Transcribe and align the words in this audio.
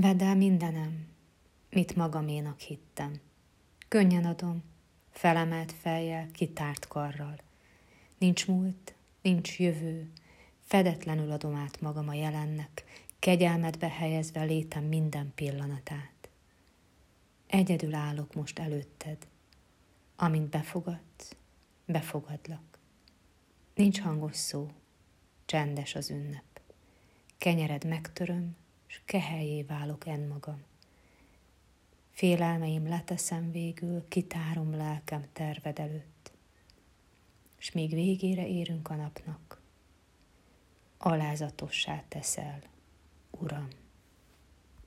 Vedd 0.00 0.22
el 0.22 0.36
mindenem, 0.36 1.06
mit 1.70 1.96
magaménak 1.96 2.60
hittem. 2.60 3.20
Könnyen 3.88 4.24
adom, 4.24 4.62
felemelt 5.10 5.72
fejjel, 5.72 6.30
kitárt 6.30 6.88
karral. 6.88 7.40
Nincs 8.18 8.46
múlt, 8.46 8.94
nincs 9.22 9.58
jövő, 9.58 10.12
fedetlenül 10.60 11.30
adom 11.30 11.54
át 11.54 11.80
magam 11.80 12.08
a 12.08 12.14
jelennek, 12.14 12.84
kegyelmedbe 13.18 13.88
helyezve 13.88 14.42
létem 14.42 14.84
minden 14.84 15.32
pillanatát. 15.34 16.28
Egyedül 17.46 17.94
állok 17.94 18.34
most 18.34 18.58
előtted, 18.58 19.26
amint 20.16 20.48
befogadsz, 20.48 21.36
befogadlak. 21.84 22.78
Nincs 23.74 24.00
hangos 24.00 24.36
szó, 24.36 24.70
csendes 25.44 25.94
az 25.94 26.10
ünnep. 26.10 26.60
Kenyered 27.38 27.84
megtöröm, 27.84 28.56
s 28.88 29.00
kehelyé 29.04 29.62
válok 29.62 30.06
en 30.06 30.20
magam. 30.20 30.62
Félelmeim 32.10 32.88
leteszem 32.88 33.50
végül, 33.50 34.08
kitárom 34.08 34.76
lelkem 34.76 35.24
terved 35.32 35.78
előtt. 35.78 36.32
És 37.58 37.72
még 37.72 37.90
végére 37.90 38.46
érünk 38.46 38.90
a 38.90 38.94
napnak, 38.94 39.60
alázatossá 40.98 42.04
teszel, 42.08 42.62
Uram. 43.30 43.68